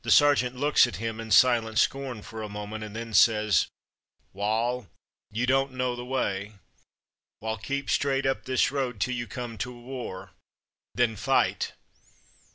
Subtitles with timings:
[0.00, 3.66] The sergeant looks at him in silent scorn for a moment, and then says,
[4.32, 4.88] 'Wal,
[5.30, 6.54] you don't know the way,
[7.38, 10.30] well keep straight up this road till you come to a war,
[10.94, 11.74] then fight.'''